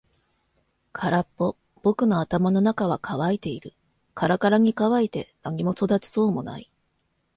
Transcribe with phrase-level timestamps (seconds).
[0.93, 1.55] 空っぽ。
[1.83, 3.75] 僕の頭の中は乾いている。
[4.15, 6.71] からからに乾いて何も育ちそうもない。